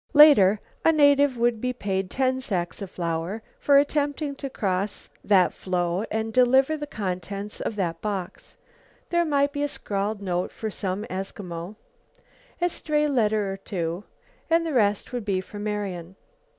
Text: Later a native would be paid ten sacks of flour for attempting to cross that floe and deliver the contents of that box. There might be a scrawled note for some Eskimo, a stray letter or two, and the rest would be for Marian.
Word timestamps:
Later 0.15 0.59
a 0.83 0.91
native 0.91 1.37
would 1.37 1.61
be 1.61 1.73
paid 1.73 2.09
ten 2.09 2.41
sacks 2.41 2.81
of 2.81 2.89
flour 2.89 3.43
for 3.59 3.77
attempting 3.77 4.33
to 4.37 4.49
cross 4.49 5.11
that 5.23 5.53
floe 5.53 6.05
and 6.09 6.33
deliver 6.33 6.75
the 6.75 6.87
contents 6.87 7.59
of 7.61 7.75
that 7.75 8.01
box. 8.01 8.57
There 9.09 9.25
might 9.25 9.53
be 9.53 9.61
a 9.61 9.67
scrawled 9.67 10.19
note 10.19 10.51
for 10.51 10.71
some 10.71 11.03
Eskimo, 11.03 11.75
a 12.59 12.67
stray 12.69 13.07
letter 13.07 13.53
or 13.53 13.57
two, 13.57 14.03
and 14.49 14.65
the 14.65 14.73
rest 14.73 15.13
would 15.13 15.23
be 15.23 15.39
for 15.39 15.59
Marian. 15.59 16.15